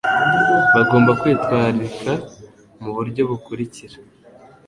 [0.75, 2.11] bagomba kwitwarika
[2.81, 3.97] mu buryo bukurikira